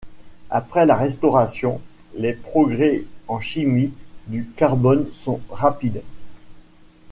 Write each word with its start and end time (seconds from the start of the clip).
Après 0.49 0.87
la 0.87 0.95
Restauration, 0.95 1.79
les 2.15 2.33
progrès 2.33 3.03
en 3.27 3.39
chimie 3.39 3.93
du 4.25 4.47
carbone 4.55 5.07
sont 5.13 5.39
rapides. 5.51 6.01